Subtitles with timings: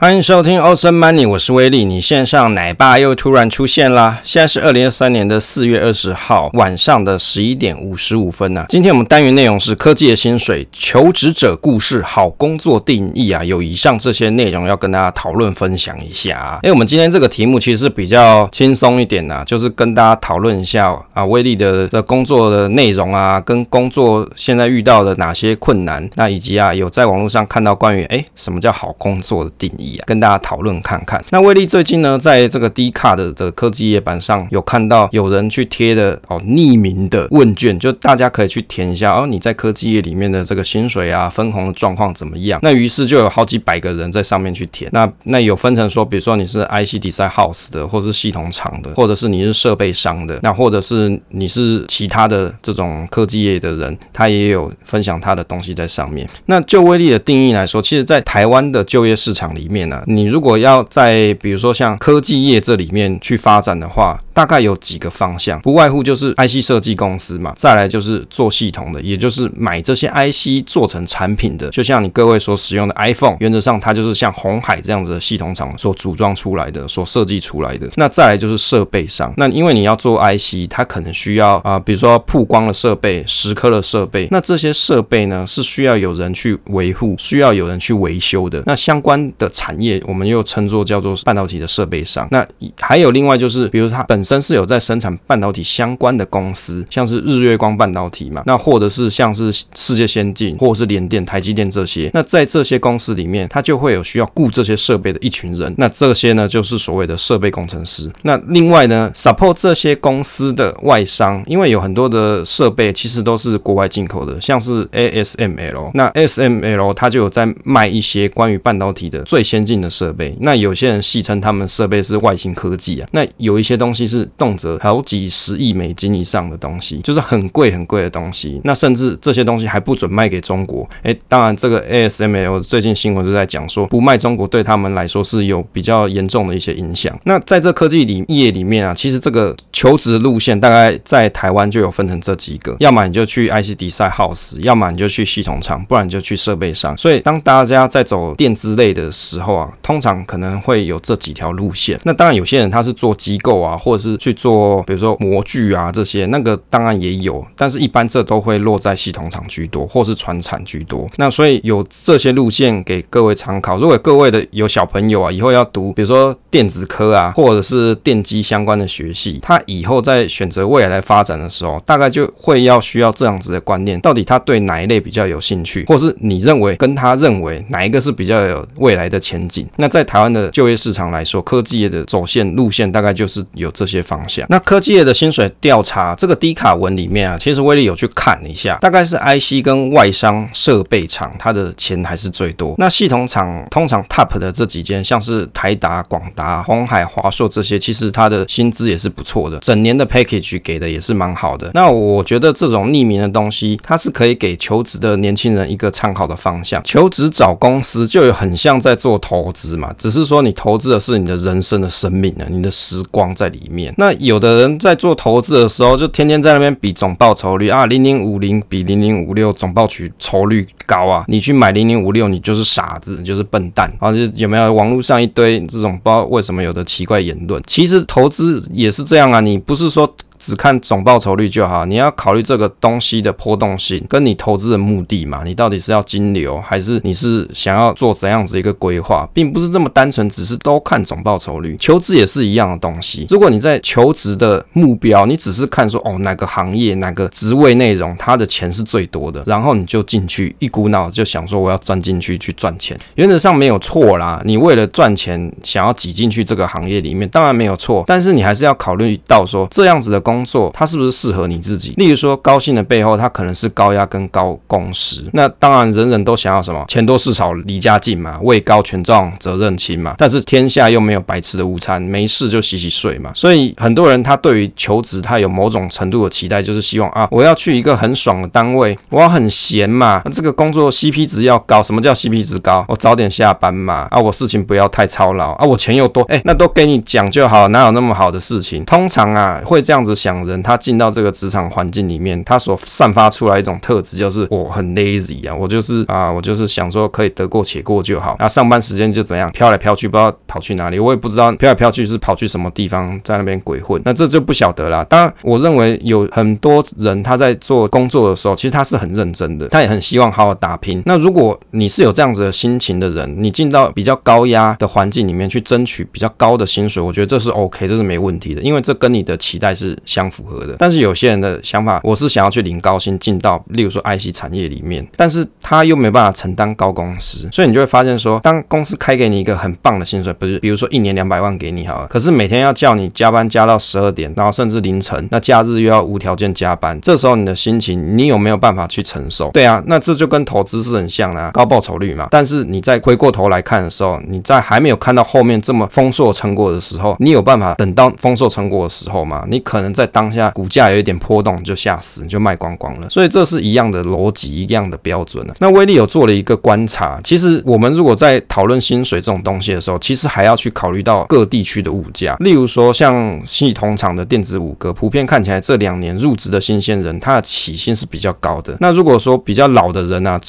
[0.00, 1.84] 欢迎收听 Awesome Money，我是威利。
[1.84, 4.20] 你线上奶爸又突然出现啦！
[4.22, 16.60] 现在是二零二三年的四月二十号晚上的十一点五十五分呢、今天我们单元内容是科技的薪水、求职者故事、好工作定义啊，有以上这些内容要跟大家讨论分享一下啊。
[16.62, 29.87] 哎，我们今天这个题目其实是比较轻松一点的、就是跟大家讨论一下啊，威利的的工作的内容啊，跟工作现在遇到的哪些困难，那以及啊，有在网络上看到关于哎什么叫好工作的定义。
[30.06, 31.22] 跟大家讨论看看。
[31.30, 42.58] 那威利最近呢，在这个 D 卡的这个科技页版上有看到有人去贴的哦匿名的问卷，就大家可以去填一下哦，你在科技业里面的这个薪水啊分红的状况怎么样？
[42.62, 44.90] 那于是就有好几百个人在上面去填。
[44.92, 56.28] 那那有分成说，比如说你是 IC Design House 的，或者是系统厂的，或者是你是设备商的，那或者是你是其他的这种科技业的人，他也有分享他的东西在上面。
[56.46, 59.77] 那就威利的定义来说，其实在台湾的就业市场里面。
[60.06, 77.88] 你如果要在比如说像科技业这里面去发展的话，大概有几个方向，不外乎就是 IC 设计公司嘛，再来就是做系统的，也就是买这些 IC 做成产品的，就像你各位所使用的 iPhone，原则上它就是像红海这样子的系统厂所组装出来的，所设计出来的。
[77.96, 88.62] 那再来就是设备商，那因为你要做 IC，它可能需要啊、比如说曝光的设备、蚀刻的设备，那这些设备呢是需要有人去维护，需要有人去维修的。
[88.66, 92.46] 那相关的产产业我们又称作叫做半导体的设备商，那
[92.80, 108.10] 还有另外就是，比如它本身是有在生产半导体相关的公司，像是日月光半导体嘛，那或者是像是世界先进，或者是联电、台积电这些，那在这些公司里面，它就会有需要雇这些设备的一群人，那这些呢就是所谓的设备工程师。
[108.22, 119.57] 那另外呢，support 这些公司的外商，因为有很多的设备其实都是国外进口的，像是 ASML，那 ASML 它就有在卖一些关于半导体的最先。
[119.58, 123.08] 先进的设备，那有些人戏称他们设备是外星科技啊。
[123.10, 128.60] 那有一些东西是动辄好几十亿美金以上的东西，就是很贵很贵的东西。
[128.62, 130.88] 那甚至这些东西还不准卖给中国。
[131.02, 137.18] 诶，当然这个 ASML 最近新闻就在讲说，不卖中国对他们来说是有比较严重的一些影响。
[137.24, 146.96] 那在这科技里业里面啊，其实这个求职路线大概在台湾就有分成这几个，要么你就去 IC Design House，要么你就去系统厂，不然你就去设备商。
[146.96, 151.98] 所以当大家在走电子类的时候，后啊，通常可能会有这几条路线。
[152.04, 157.44] 那当然，有些人他是做机构啊，或者是去做，比如说模具啊这些，那个当然也有。
[157.56, 161.08] 但是，一般这都会落在系统厂居多，或是传产居多。
[161.16, 163.78] 那所以有这些路线给各位参考。
[163.78, 179.68] 如果各位的有小朋友啊，以后要读，比如说电子科啊，或者是电机相关的学系，他以后在选择未来来发展的时候，大概就会要需要这样子的观念：到底他对哪一类比较有兴趣，或是你认为跟他认为哪一个是比较有未来的前前景。
[179.76, 184.44] 那在台湾的就业市场来说，科技业的走线路线大概就是有这些方向。
[184.48, 192.74] 那科技业的薪水调查这个低卡文里面啊，其实威利有去看一下，大概是 IC 跟外商设备厂，它的钱还是最多。
[192.78, 201.70] 那系统厂通常 Top 的这几间，像是台达、广达、鸿海、华硕这些，其实它的薪资也是不错的，整年的 package 给的也是蛮好的。
[201.74, 206.82] 那我觉得这种匿名的东西，它是可以给求职的年轻人一个参考的方向。
[206.82, 209.18] 求职找公司就有很像在做。
[209.28, 213.92] 投资嘛，只是说你投资的是你的人生的生命啊，你的时光在里面。
[213.98, 223.92] 那有的人在做投资的时候，就天天在那边比总报酬率啊，零零五零比零零五六总报取酬率高啊，你去买零零五六，你就是傻子，你就是笨蛋。
[224.00, 227.62] 然后就有没有网络上一堆这种不知道为什么有的奇怪言论？
[227.66, 230.10] 其实投资也是这样啊，你不是说。
[230.38, 235.42] 只看总报酬率就好，你要考虑这个东西的波动性，跟你投资的目的嘛。
[235.44, 241.76] 你到底是要金流，还是你是想要做怎样子一个规划，并不是这么单纯，只是都看总报酬率。
[241.80, 243.26] 求职也是一样的东西。
[243.28, 254.40] 如果你在求职的目标，你只是看说哦哪个行业哪个职位内容它的钱是最多的，然后你就进去，一股脑就想说我要钻进去去赚钱，原则上没有错啦。
[254.44, 260.22] 你为了赚钱想要挤进去这个行业里面，当然没有错，但是你还是要考虑到说这样子的。
[260.28, 261.94] 工作它是不是适合你自己？
[261.96, 265.24] 例如说，高薪的背后，它可能是高压跟高工时。
[265.32, 266.84] 那当然，人人都想要什么？
[266.86, 270.14] 钱多事少离家近嘛，位高权重责任轻嘛。
[270.18, 273.30] 但是天下又没有白吃的午餐，没事就洗洗睡嘛。
[273.34, 280.20] 所以很多人他对于求职，他有某种程度的期待，就是希望啊，我要去一个很爽的单位，我要很闲嘛。
[280.30, 282.84] 这个工作 CP 值要高，什么叫 CP 值高？
[282.88, 284.06] 我早点下班嘛。
[284.10, 288.84] 啊，我事情不要太操劳啊，我钱又多，哎，那都给你讲就好，哪有那么好的事情？
[288.84, 290.17] 通常啊，会这样子。
[290.18, 298.36] 想人他进到这个职场环境里面，他所散发出来一种特质就是我很 lazy 啊，我就是啊，我就是想说可以得过且过就好。
[298.38, 304.02] 那上班时间就怎样飘来飘去，不知道跑去哪里，我也不知道飘来飘去是跑去什么地方，在那边鬼混。
[304.04, 305.04] 那这就不晓得啦。
[305.04, 311.02] 当然，我认为有很多人他在做工作的时候，其实他是很认真的，他也很希望好好打拼。
[311.06, 320.74] 那如果你是有这样子的心情的人，你进到比较高压的环境里面去争取比较高的薪水，我觉得这是 OK，这是没问题的，因为这跟你的期待是相符合的。
[320.78, 339.50] 但是有些人的想法，我是想要去领高薪，进到例如说 IC 产业里面，但是他又没办法承担高工资，所以你就会发现说，当公司开给你一个很棒的薪水，不是比如说一年两百万给你好了，可是每天要叫你加班加到十二点，然后甚至凌晨，那假日又要无条件加班，这时候你的心情，你有没有办法去承受？
[339.50, 342.28] 对啊，那这就跟投资是很像的啊，高报酬率嘛。
[342.30, 349.44] 但是你再回过头来看的时候，你在还没有看到后面这么丰硕成果的时候，你有办法等到丰硕成果的时候吗？
[349.48, 353.10] 你可能在当下股价有一点波动，就吓死，你就卖光光了。
[353.10, 355.54] 所以这是一样的逻辑，一样的标准了。
[355.58, 362.36] 那威力有做了一个观察，其实我们如果在讨论薪水这种东西的时候，其实还要去考虑到各地区的物价。
[362.38, 368.76] 例如说，像系统厂的电子五哥，普遍看起来这两年入职的新鲜人，他的起薪是比较高的。
[368.80, 370.40] 那如果说比较老的人啊，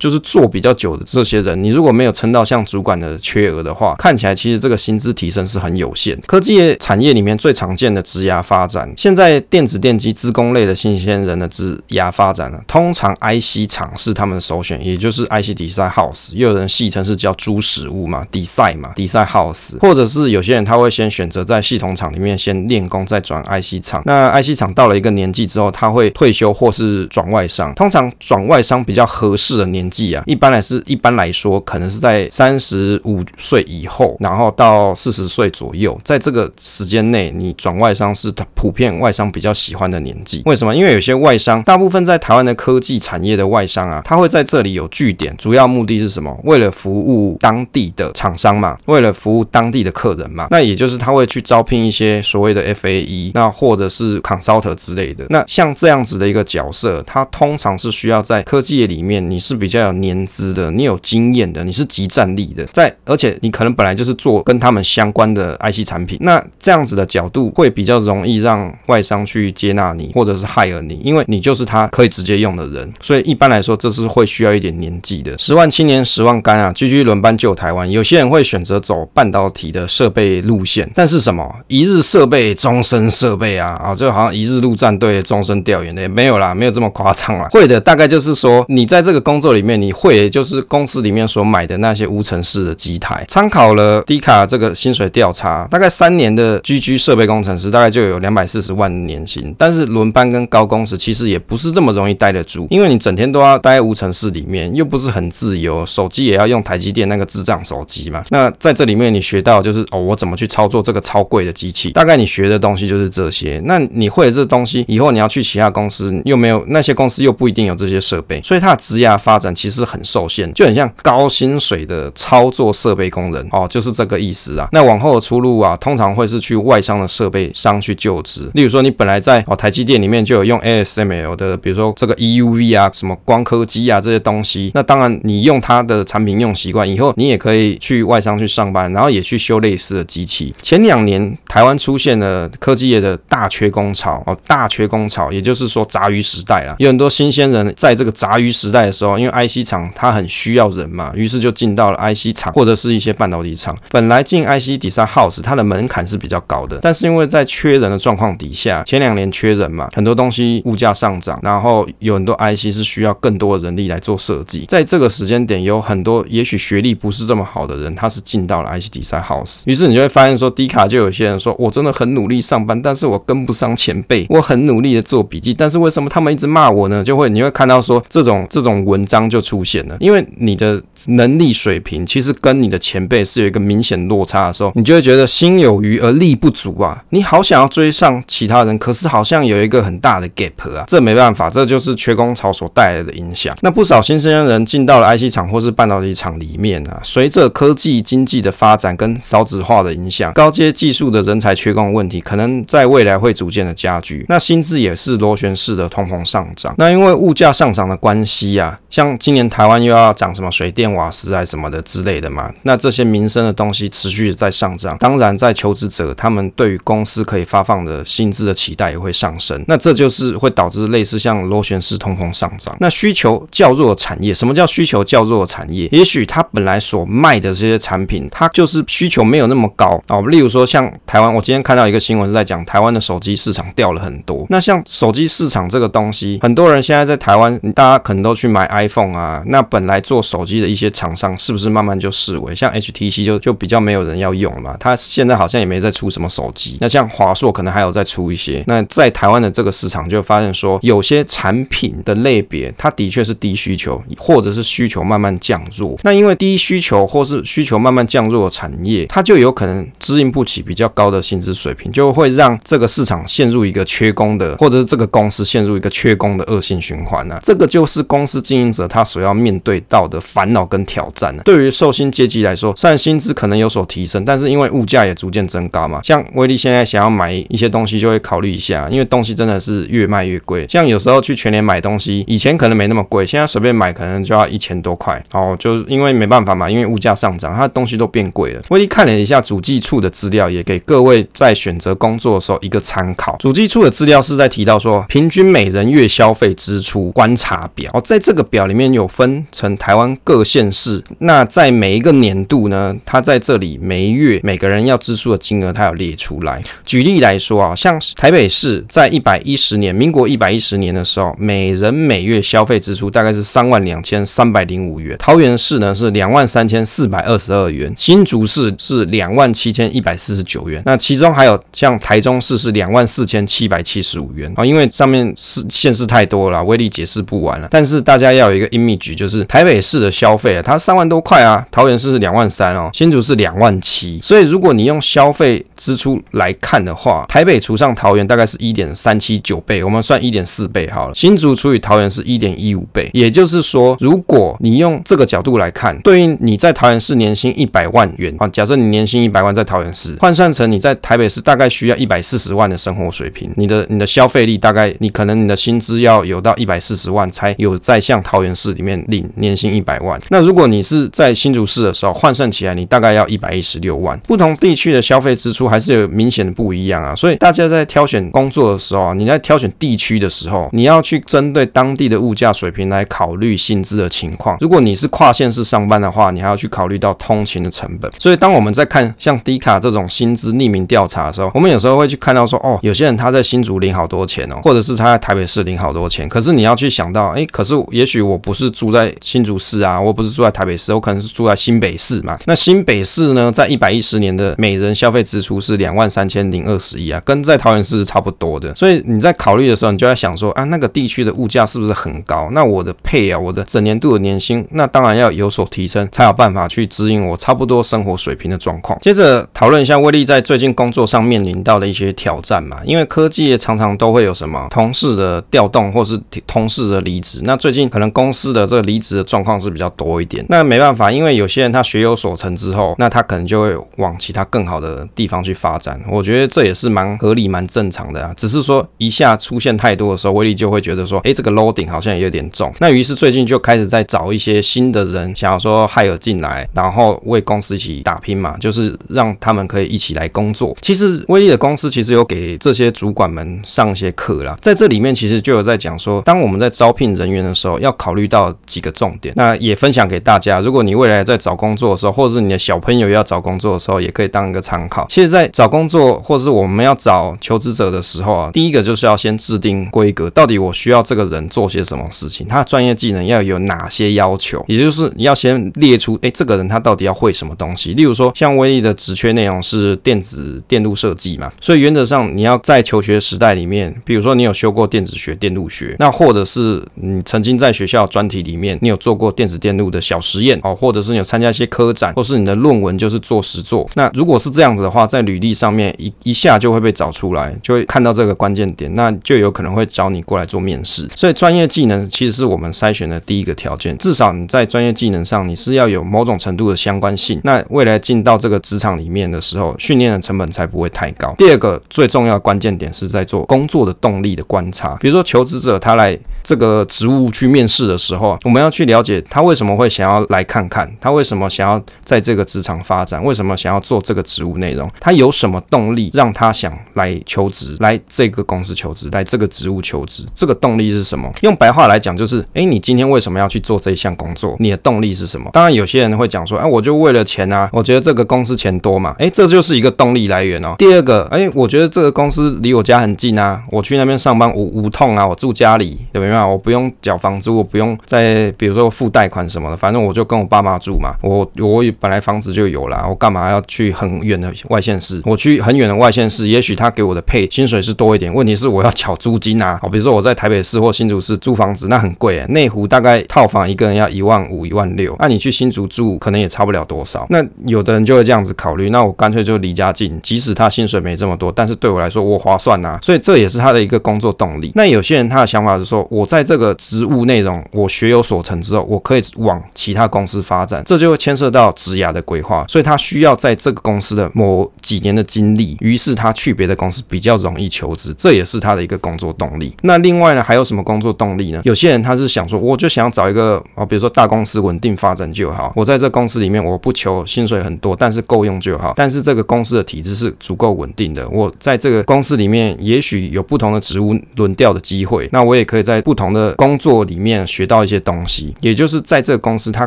[0.00, 6.18] 就是做比较久的这些人，你如果没有撑到像主管的缺额的话，看起来其实这个薪资提升是很有限。
[6.26, 24.02] 科技业产业里面最常见的职涯发展，现在电子电机、资工类的新鲜人的职涯发展呢，通常 IC 厂是他们的首选，也就是 IC Design House，又有人戏称是叫猪屎物嘛，Design 嘛，Design House，或者是有些人他会先选择在系统厂里面先练功，再转 IC 厂。
[24.06, 40.42] 那 IC 厂到了一个年纪之后，他会退休或是转外商，通常转外商比较合适的年纪啊，一般来是，一般来说，可能是在三十五岁以后，然后到四十岁左右，在这个时间内，你转外商是普遍外商比较喜欢的年纪。
[40.46, 40.74] 为什么？
[40.74, 46.38] 因为有些外商，大部分在台湾的科技产业的外商啊，他会在这里有据点，主要目的是什么？
[46.44, 50.46] 为了服务当地的厂商嘛，为了服务当地的客人嘛。
[50.50, 55.26] 那也就是他会去招聘一些所谓的 FAE，那或者是 consult 之类的。
[55.30, 60.20] 那像这样子的一个角色，他通常是需要在科技业里面，你是比较有年。
[60.30, 75.36] 资的，你有经验的，你是即战力的，在而且你可能本来就是做跟他们相关的 IC 产品，那这样子的角度会比较容易让外商去接纳你，或者是 hire 你，因为你就是他可以直接用的人，所以一般来说这是会需要一点年纪的。
[75.38, 77.90] 十万青年十万干啊，GG 轮班救台湾。
[77.90, 87.48] 有些人会选择走半导体的设备路线，但是什么一日设备终身设备啊啊，就好像一日陆战队终身调研的也没有啦，没有这么夸张啦。
[87.50, 90.20] 会的大概就是说你在这个工作里面你会。
[90.20, 99.54] 也就是公司里面所买的那些无尘室的机台，参考了迪卡这个薪水调查，大概三年的 GG 设备工程师大概就有两百四十万年薪。
[99.56, 108.24] 但是轮班跟高工时其实也不是这么容易待得住，因为你整天都要待在无尘室里面，又不是很自由，手机也要用台积电那个智障手机嘛。
[108.30, 111.92] 那在这里面你学到就是哦，我怎么去操作这个超贵的机器？
[111.92, 113.60] 大概你学的东西就是这些。
[113.64, 120.00] 那你会这东西以后，你要去其他公司又没有那些公司又不一定有这些设备，所以它的职业发展其实很。
[120.02, 124.66] 受限就很像高薪水的操作设备工人哦，就是这个意思啊。
[124.72, 128.50] 那往后的出路啊，通常会是去外商的设备商去就职。
[128.54, 134.72] 例如说，你本来在哦台积电里面就有用 ASML 的，比如说这个 EUV 啊，什么光刻机啊这些东西。
[134.74, 140.52] 那当然，你用它的产品用习惯以后，你也可以去外商去上班，然后也去修类似的机器。
[140.62, 146.74] 前两年台湾出现了科技业的大缺工潮哦，大缺工潮，也就是说杂鱼时代了。
[146.78, 149.90] 有很多新鲜人在这个杂鱼时代的时候，因为 I IC 厂。
[149.94, 153.76] 它很需要人嘛，于是就进到了 IC 厂或者是一些半导体厂。
[153.90, 164.64] 本来进 IC Design House，它的门槛是比较高的，但是因为在缺人的状况底下，前两年缺人嘛，很多东西物价上涨，然后有很多 IC 是需要更多的人力来做设计。
[164.68, 169.62] 在这个时间点，有很多也许学历不是这么好的人，他是进到了 IC Design House。
[169.66, 177.02] 于是你就会发现说，迪卡就有些人说，我真的很努力上班，但是我跟不上前辈，我很努力的做笔记，但是为什么他们一直骂我呢？
[177.04, 179.96] 就会你会看到说，这种这种文章就出现了。
[180.00, 187.04] 因为你的能力水平其实跟你的前辈是有一个明显落差的时候，你就会觉得心有余而力不足啊！
[187.10, 190.84] 你好想要追上其他人，可是好像有一个很大的 gap 啊！
[190.86, 193.56] 这没办法，这就是缺工潮所带来的影响。
[193.62, 204.24] 那不少新生人进到了 IC 厂或是半导体厂里面啊，随着科技经济的发展跟少子化的影响，高阶技术的人才缺工问题可能在未来会逐渐的加剧。
[204.28, 206.74] 那薪资也是螺旋式的通膨上涨。
[206.78, 209.80] 那因为物价上涨的关系啊，像今年台湾。
[209.80, 212.52] 又要涨什么水电瓦斯啊什么的之类的嘛。
[212.62, 219.62] 那这些民生的东西持续在上涨，当然在求职者他们对于公司可以发放的薪资的期待也会上升。
[219.66, 222.76] 那这就是会导致类似像螺旋式通膨上涨。
[222.80, 225.88] 那需求较弱的产业，什么叫需求较弱的产业？
[225.92, 230.26] 也许它本来所卖的这些产品，它就是需求没有那么高哦。
[230.28, 234.46] 例如说像台湾，我今天看到一个新闻是在讲台湾的手机市场掉了很多。
[234.48, 239.42] 那像手机市场这个东西，很多人现在在台湾，大家可能都去买 iPhone 啊。
[239.46, 242.54] 那本来做手机的一些厂商，是不是慢慢就式微？
[242.54, 244.76] 像 HTC 就就比较没有人要用了嘛。
[244.80, 246.76] 它现在好像也没再出什么手机。
[246.80, 248.64] 那像华硕可能还有在出一些。
[248.66, 255.98] 那在台湾的这个市场，就发现说有些产品的类别，它的确是低需求，或者是需求慢慢降弱。
[256.02, 276.00] 那因为低需求或是需求慢慢降弱的产业，它就有可能支应不起比较高的薪资水平，就会让这个市场陷入一个缺工的，或者是这个公司陷入一个缺工的恶性循环呢、这个就是公司经营者他所要面对到的烦恼跟挑战呢、对于受薪阶级来说，虽然薪资可能有所提升，但是因为物价也逐渐增高嘛。
[276.02, 280.66] 像威力现在想要买一些东西，就会考虑一下，因为东西真的是越卖越贵。
[280.68, 285.22] 像有时候去全联买东西，以前可能没那么贵，现在随便买可能就要一千多块。
[285.32, 288.62] 哦，就是因为没办法嘛，因为物价上涨，它东西都变贵了。
[288.70, 293.36] 威力看了一下主计处的资料，也给各位在选择工作的时候一个参考。
[293.38, 297.90] 主计处的资料是在提到说，平均每人月消费支出观察表。
[297.94, 306.62] 哦，在这个表里面有分成台湾各县县市，那在每一个年度呢，它在这里每月每个人要支出的金额，它有列出来。
[306.84, 315.16] 举例来说啊，像台北市在一百一十年，民国一百一十年的时候，每人每月消费支出大概是三万两千三百零五元。
[315.18, 320.82] 桃园市呢是两万三千四百二十二元，新竹市是两万七千一百四十九元。
[320.84, 327.68] 那其中还有像台中市是两万四千七百七十五元啊，因为上面是县市太多了，威力解释不完了。
[327.70, 334.18] 但是大家要有一个 image，就是台北市的消费啊，它三万多块啊，桃园市是两万三哦，新竹是两万七。
[334.22, 341.14] 所以如果你用消费支出来看的话，台北除上桃园大概是一点三七九倍，我们算一点四倍好了。
[341.14, 360.20] 新竹除以桃园是一点一五倍，也就是说，如果你用这个角度来看，对应你在桃园市年薪一百万元啊，假设你年薪一百万在桃园市，换算成你在台北市大概需要一百四十万的生活水平，你的你的消费力大概你可能你的薪资要有到一百四十万才有在像桃园市里面领年薪一百万。
[360.28, 364.18] 那如果你是在新竹市的时候，换算起来你大概要一百一十六万。
[364.26, 374.56] 不同地区的消费支出还是有明显的不一样啊，所以大家在挑选工作的时候啊，你在挑选地区的时候，你要去针对当地的物价水平来考虑薪资的情况。
[374.60, 378.10] 如果你是跨县市上班的话，你还要去考虑到通勤的成本。
[378.18, 386.28] 所以当我们在看像低卡这种薪资匿名调查的时候，我们有时候会去看到说，哦，有些人他在新竹领好多钱哦，或者是他在台北市领好多钱。
[386.28, 392.38] 可是你要去想到，哎，可是也许我不是住在新竹市啊，我不是住在台北市，我可能是住在新北市嘛。
[392.46, 398.74] 那新北市呢，在一百一十年的每人消费支出是两万三千零二十一啊，跟在桃园市是差不多的。
[398.74, 402.48] 所以你在考虑的时候，你就在想说，啊，那个地区的物价是不是很高？
[402.52, 408.98] 那我的配啊，我的整年度的年薪，那当然要有所提升，才有办法去指引我差不多生活水平的状况。
[409.00, 417.40] 接着讨论一下威力在最近工作上面临到的一些挑战嘛，因为科技业常常都会有什么同事的调动，或是同事的离职。
[417.44, 420.44] 那最近可能公司的这个离职的状况是比较多一点。
[420.48, 426.00] 那没办法，因为有些人他学有所成之后，那他可能就会往其他更好的地方去发展。
[426.08, 428.32] 我觉得这也是蛮合理、蛮正常的啊。
[428.36, 432.72] 只是说一下出现太多的时候，威力就会觉得说，哎，这个 loading 好像也有点重。
[432.78, 440.76] 那于是最近就开始在找一些新的人，想要说 hire 进来，然后为公司一起打拼嘛，就是让他们可以一起来工作。
[440.80, 449.34] 其实威力的公司其实有给这些主管们上一些课啦，在这里面其实就有在讲说，当我们在招聘人员的时候，要考虑到几个重点。
[449.36, 455.06] 那也分享讲给大家，如果你未来在找工作的时候，或者是你的小朋友要找工作的时候，也可以当一个参考。
[455.10, 467.92] 其实，在找工作或者是我们要找求职者的时候啊，第一个就是要先制定规格，到底我需要这个人做些什么事情，他的专业技能要有哪些要求，也就是你要先列出，哎，这个人他到底要会什么东西。
[467.92, 483.88] 例如说，像威力的职缺内容是电子电路设计嘛，所以原则上你要在求学时代里面，比如说你有修过电子学、电路学，那或者是你曾经在学校专题里面你有做过电子电路的小实验哦，或者是你有参加一些科展，或是你的论文就是做实作。
[483.94, 491.08] 那如果是这样子的话，在履历上面一一下就会被找出来，就会看到这个关键点，那就有可能会找你过来做面试。
[491.16, 497.40] 所以专业技能其实是我们筛选的第一个条件，至少你在专业技能上你是要有某种程度的相关性。
[497.44, 501.34] 那未来进到这个职场里面的时候，训练的成本才不会太高。
[501.38, 521.30] 第二个最重要关键点是在做工作的动力的观察，比如说求职者他来这个职务去面试的时候，我们要去了解他为什么会想要来看看，他为什么想要在这个职场发展，为什么想要做这个职务内容，他有什么动力让他想来求职，来这个公司求职，来这个职务求职，这个动力是什么？
[521.42, 524.56] 用白话来讲就是，诶，你今天为什么要去做这一项工作？
[524.58, 525.50] 你的动力是什么？
[525.52, 530.74] 当然，有些人会讲说，哎，我就为了钱啊，我觉得这个公司钱多嘛，诶，这就是一个动力来源哦。
[530.78, 536.29] 第二个，诶，我觉得这个公司离我家很近啊，我去那边上班无无痛啊，我住家里，对不对？
[536.46, 541.14] 我不用缴房租，我不用再比如说付贷款什么的，反正我就跟我爸妈住嘛。
[541.22, 545.20] 我我本来房子就有了，我干嘛要去很远的外县市？
[545.24, 549.78] 我去很远的外县市，也许他给我的配薪水是多一点，问题是我要缴租金啊。
[549.82, 557.26] 好，比如说我在台北市或新竹市租房子，那很贵诶，内湖大概套房一个人要一万五、一万六，那你去新竹住可能也差不了多少。
[557.30, 562.98] 那有的人就会这样子考虑，那我干脆就离家近，即使他薪水没这么多，但是对我来说我划算啊。
[563.02, 564.72] 所以这也是他的一个工作动力。
[564.74, 579.74] 那有些人他的想法是说，我我在这个职务内容我学有所成之后，我可以往其他公司发展，这就会牵涉到职涯的规划，所以他需要在这个公司的某几年的经历，于是他去别的公司比较容易求职，这也是他的一个工作动力。
[579.82, 581.62] 那另外呢，还有什么工作动力呢？
[581.64, 599.86] 有些人他是想说，我就想要找一个啊，比如说大公司稳定发展就好，我在这公司里面我不求薪水很多，但是够用就好，但是这个公司的体制是足够稳定的，我在这个公司里面也许有不同的职务轮调的机会，那我也可以在不同的工作里面学到一些东西，也就是在这个公司它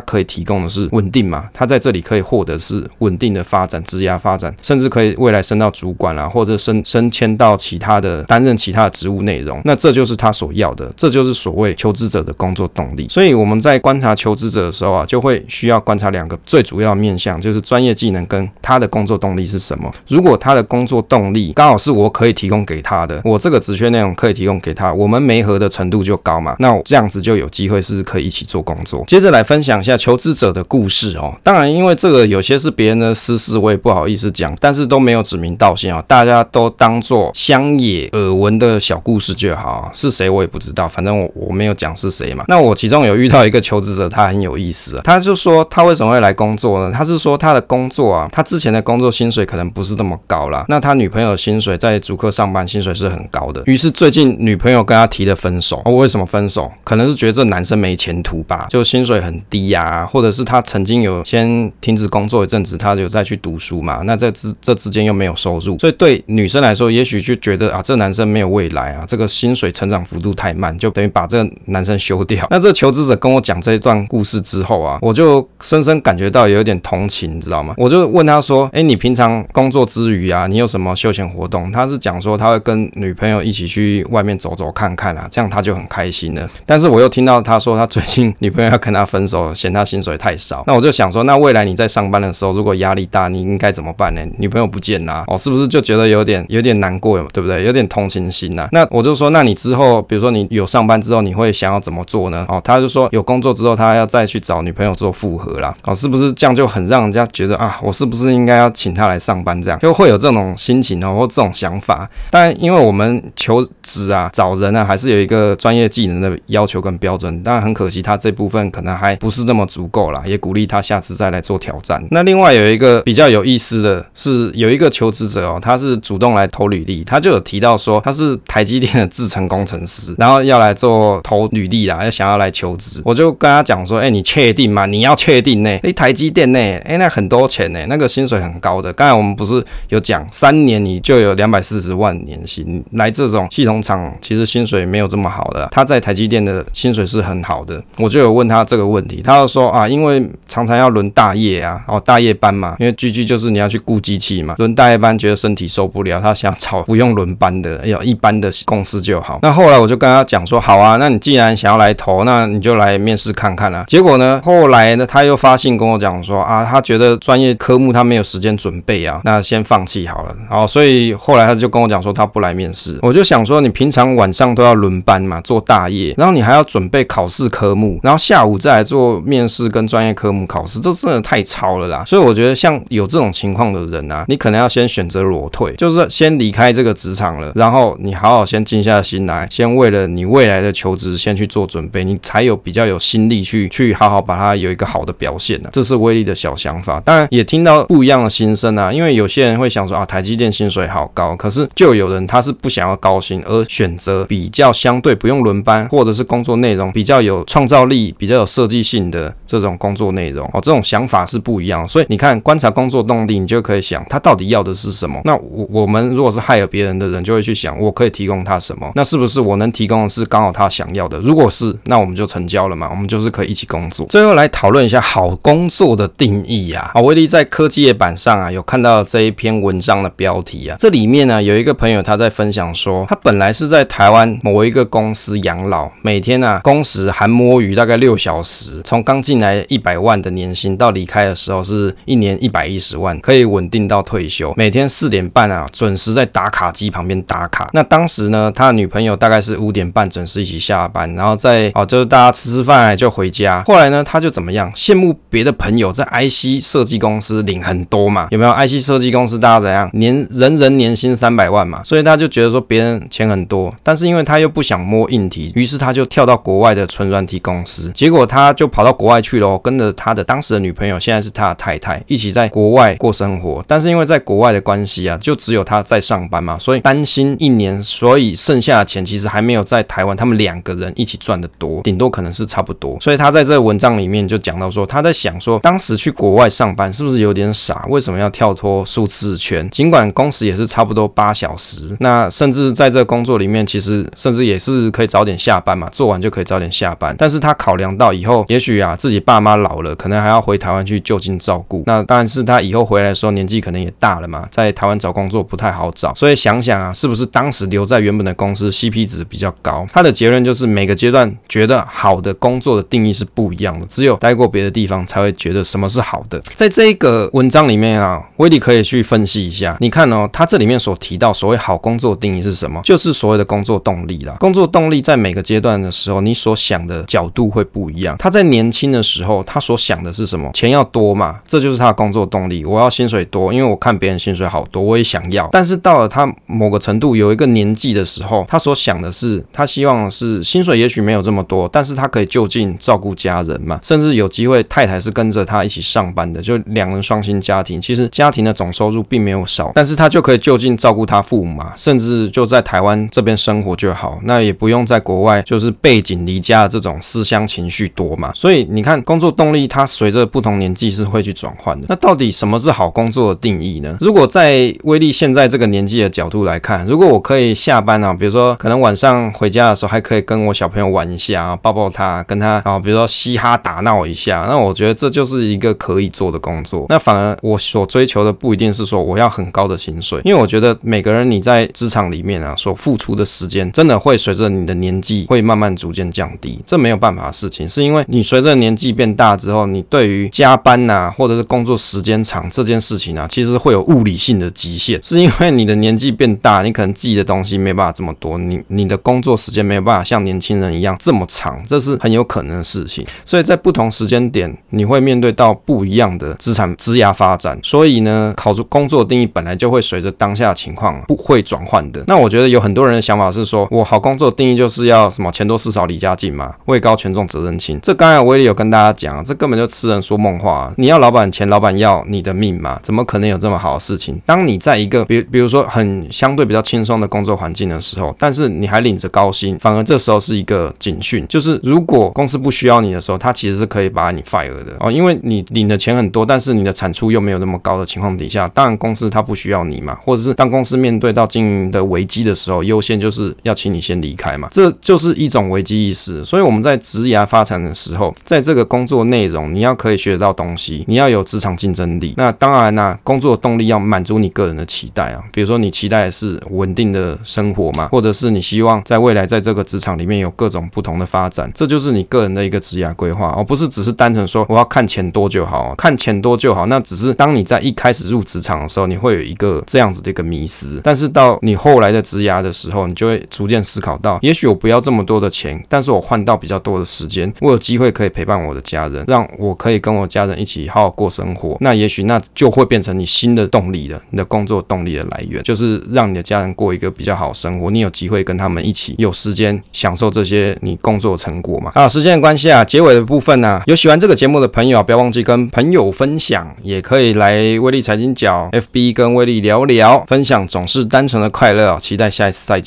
[0.00, 13.06] 可以提供的是稳定嘛，他在这里可以获得是稳定的发展、职涯发展，甚至可以未来升到主管啊，或者升升迁到其他的担任其他的职务内容，那这就是他所要的，这就是所谓求职者的工作动力。
[13.10, 19.92] 所以我们在观察求职者的时候啊，就会需要观察两个最主要面向，就是专业技能跟他的工作动力是什么。
[20.08, 29.04] 如果他的工作动力刚好是我可以提供给他的，我这个职缺内容可以提供给他，我们媒合的程度就高嘛，那这样子就有机会是可以一起做工作。
[29.06, 31.34] 接着来分享一下求职者的故事哦。
[31.42, 39.90] 当然，因为这个有些是别人的私事，我也不好意思讲，但是都没有指名道姓哦，大家都当做乡野耳闻的小故事就好。
[39.92, 42.44] 是谁我也不知道，反正我我没有讲是谁嘛。
[42.48, 46.94] 那我其中有遇到一个求职者，他很有意思啊，他就说他为什么会来工作呢？
[46.96, 50.64] 他是说他的工作啊，他之前的工作薪水可能不是那么高啦。
[50.68, 53.62] 那他女朋友薪水在竹科上班，薪水是很高的。
[53.66, 55.82] 于是最近女朋友跟他提了分手。
[55.84, 56.70] 哦，为什么分手？
[56.84, 64.02] 可能是觉得这男生没前途吧，就薪水很低呀，或者是他曾经有先停止工作一阵子，他有再去读书嘛？
[64.04, 72.46] 那这之这之间又没有收入，所以对女生来说，也许就觉得啊，这男生没有未来啊，这个薪水成长幅度太慢，就等于把这个男生休掉。
[72.50, 77.72] 那这求职者跟我讲这一段故事之后啊，我就深深感觉到有点同情，你知道吗？
[77.78, 86.48] 我就问他说：“哎，你平常工作之余啊，你有什么休闲活动？”他是讲说他会跟女朋友一起去外面走走看看啊，这样他就很开心了。
[86.66, 90.64] 但是我又听到他说他最近女朋友要跟他分手，嫌他薪水太少。
[90.66, 94.20] 那我就想说，那未来你在上班的时候，如果压力大，你应该怎么办呢？
[94.38, 97.64] 女朋友不见啦，哦，是不是就觉得有点有点难过，对不对？
[97.64, 98.68] 有点同情心呐。
[98.72, 102.44] 那我就说，那你之后，比如说你有上班之后，你会想要怎么做呢？
[102.48, 105.72] 哦，他就说有工作之后，他要再去找女朋友做复合啦。
[105.84, 109.60] 哦，是不是这样就很让人家觉得啊，我是不是应该要请他来上班？
[109.62, 112.08] 这样就会有这种心情哦，或这种想法。
[112.30, 117.42] 但因为我们求职啊，找人啊，还是有一个专业技能的要求跟标准。
[117.42, 122.02] 当然很可惜，他这部分可能还不是这么足够啦，也鼓励他下次再来做挑战。
[122.10, 133.02] 那另外有一个比较有意思的是，有一个求职者哦，他是主动来投履历，他就有提到说他是台积电的制程工程师，然后要来做投履历啦，要想要来求职。
[133.04, 134.86] 我就跟他讲说，哎，你确定吗？
[134.86, 135.70] 你要确定呢？
[135.82, 136.58] 哎，台积电呢？
[136.84, 138.92] 哎，那很多钱呢，那个薪水很高的。
[138.92, 145.68] 刚才我们不是有讲，三年你就有两百四十万年薪，来这种系统厂其实薪水没有这么好的。
[145.74, 159.40] 他在台积电的薪水是很好的，我就有问他这个问题，他就说啊，因为常常要轮大夜啊，哦，大夜班嘛，因为 GG 就是你要去雇机器嘛，轮大夜班觉得身体受不了，他想找不用轮班的，要一般的公司就好。
[159.42, 163.82] 那后来我就跟他讲说，好啊，那你既然想要来投，那你就来面试看看啊。
[163.88, 170.36] 结果呢，后来呢，他又发信跟我讲说啊，他觉得专业科目他没有时间准备啊，那先放弃好了。
[170.48, 172.96] 然后所以后来他就跟我讲说他不来面试。
[173.02, 182.02] 我就想说，你平常晚上都要轮班嘛，做做大业，然后你还要准备考试科目，然后下午再来做面试跟专业科目考试，这真的太超了啦。
[182.04, 195.68] 所以我觉得像有这种情况的人啊，你可能要先选择裸退，就是先离开这个职场了，然后你好好先静下心来，先为了你未来的求职先去做准备，你才有比较有心力去去好好把它有一个好的表现呢。
[195.72, 211.86] 这是威力的小想法，当然也听到不一样的心声啊，因为有些人会想说啊，台积电薪水好高，可是就有人他是不想要高薪而选择比较相对不用轮班，或者是工作内容比较有创造力、比较有设计性的这种工作内容哦，这种想法是不一样。
[211.86, 215.20] 所以你看，观察工作动力，你就可以想他到底要的是什么。
[215.24, 218.90] 那我我们如果是害了别人的人，就会去想我可以提供他什么？
[218.96, 221.18] 那是不是我能提供的是刚好他想要的？
[221.20, 224.06] 如果是，那我们就成交了嘛，我们就是可以一起工作。
[224.06, 226.90] 最后来讨论一下好工作的定义啊。
[226.94, 247.70] 啊，威力在科技业版上啊有看到这一篇文章的标题啊，这里面呢有一个朋友他在分享说，他本来是在台湾某一个公司养老，每天啊工时含摸鱼大概六小时，从刚进来一百万的年薪到离开的时候是一年一百一十万，可以稳定到退休，每天四点半啊准时在打卡机旁边打卡。
[247.72, 253.62] 那当时呢，他的女朋友大概是五点半准时一起下班，然后再哦就是大家吃吃饭就回家。
[253.66, 258.28] 后来呢，他就怎么样羡慕别的朋友在 IC 设计公司领很多嘛？
[258.30, 261.82] 有没有 IC 设计公司大家怎样年人人年薪三百万嘛？
[261.84, 273.64] 所以他就觉得说别人钱很多，但是因为他又不想摸硬题，于是他就跳到国外的纯软体公司，结果他就跑到国外去了，跟着他的当时的女朋友，现在是他的太太，一起在国外过生活。
[273.66, 282.98] 但是因为在国外的关系啊，就只有他在上班嘛，所以担心一年，所以剩下的钱其实还没有在台湾他们两个人一起赚的多，顶多可能是差不多。
[283.00, 287.86] 所以他在这个文章里面就讲到说，他在想说，当时去国外上班是不是有点傻？
[287.88, 289.68] 为什么要跳脱数字圈？
[289.70, 297.14] 尽管工时也是差不多八小时，那甚至在这工作里面，其实甚至也是可以早点下班嘛，做完就可以早点下班。
[297.16, 301.84] 但是他考量到以后，也许啊自己爸妈老了，可能还要回台湾去就近照顾。
[301.86, 306.12] 那当然是他以后回来的时候年纪可能也大了嘛，在台湾找工作不太好找。
[306.16, 309.86] 所以想想啊，是不是当时留在原本的公司 CP 值比较高？
[309.92, 316.40] 他的结论就是每个阶段觉得好的工作的定义是不一样的，只有待过别的地方才会觉得什么是好的。
[316.56, 319.76] 在这一个文章里面啊，威利可以去分析一下。
[319.78, 322.80] 你看哦，他这里面所提到所谓好工作定义是什么？
[322.82, 324.34] 就是所谓的工作动力啦。
[324.40, 328.16] 工作动力在每个阶段的时候，你所想的角度会不一样。
[328.18, 330.50] 他在年轻的时候，他所想的是什么？
[330.54, 332.64] 钱要多嘛，这就是他的工作动力。
[332.64, 335.46] 我要薪水多，因为我看别人薪水好多，我也想要。
[335.52, 347.78] 但是到了他某个程度有一个年纪的时候，他所想的是，他希望是薪水也许没有这么多，但是他可以就近照顾家人嘛，甚至有机会太太是跟着他一起上班的，就两人双薪家庭。
[347.78, 358.30] 其实家庭的总收入并没有少，但是他就可以就近照顾他父母嘛，甚至就在台湾这边生活就好，那也不用在在国外就是背井离家的这种思乡情绪多嘛。
[358.34, 361.86] 所以你看，工作动力它随着不同年纪是会去转换的。
[361.88, 363.96] 那到底什么是好工作的定义呢？
[364.00, 376.86] 如果在威力现在这个年纪的角度来看，如果我可以下班啊，比如说可能晚上回家的时候还可以跟我小朋友玩一下啊，抱抱他，跟他啊，比如说嘻哈打闹一下，那我觉得这就是一个可以做的工作。
[376.88, 403.06] 那反而我所追求的不一定是说我要很高的薪水，因为我觉得每个人你在职场里面啊所付出的时间，真的会随着你的年纪会慢慢逐渐降低，这没有办法的事情，是因为你随着年纪变大之后，你对于加班呐、啊，或者是工作时间长这件事情啊，其实会有物理性的极限，是因为你的年纪变大，你可能记的东西没办法这么多，你你的工作时间没有办法像年轻人一样这么长，这是很有可能的事情。
[403.24, 407.58] 所以在不同时间点，你会面对到不一样的资产质押发展。
[407.62, 412.02] 所以呢，考出工作的定义本来就会随着当下的情况不会转换的。
[412.08, 417.78] 那我觉得有很多人的想法是说，我好工作定义就是是要什么钱多事少离家近嘛，位高权重责任轻。
[417.82, 420.72] 这刚才威力有跟大家讲，这根本就痴人说梦话。
[420.76, 422.80] 你要老板钱，老板要你的命嘛？
[422.82, 424.20] 怎么可能有这么好的事情？
[424.26, 446.24] 当你在一个比比如说很相对比较轻松的工作环境的时候，但是你还领着高薪，反而这时候是一个警讯，就是如果公司不需要你的时候，他其实是可以把你 fire 的哦，因为你领的钱很多，但是你的产出又没有那么高的情况底下，当然公司他不需要你嘛，或者是当公司面对到经营的危机的时候，优先就是要请你先离开嘛，这就是一种危机意识。
[446.24, 452.14] 所以我们在职涯发展的时候，在这个工作内容，你要可以学得到东西，你要有职场竞争力。
[452.16, 491.70] 那当然啦，工作动力要满足你个人的期待啊，比如说你期待的是稳定的生活嘛，或者是你希望在未来在这个职场里面有各种不同的发展，这就是你个人的一个职涯规划，而不是只是单纯说我要看钱多就好，看钱多就好，那只是当你在一开始入职场的时候，你会有一个这样子的一个迷思，但是到你后来的职涯的时候，你就会逐渐思考到，也许我不要这么多的钱，但是我换到比较多的时间，我有机会可以陪伴我的家人，让我可以跟我家人一起好好过生活，那也许那就会变成你新的动力了，你的工作动力的来源，就是让你的家人过一个比较好生活，你有机会跟他们一起有时间享受这些你工作成果嘛？
[491.74, 502.64] 啊，时间的关系啊，结尾的部分呢、有喜欢这个节目的朋友啊，不要忘记跟朋友分享，也可以来威力财经角 FB 跟威力聊聊，分享总是单纯的快乐啊，期待下一次再见。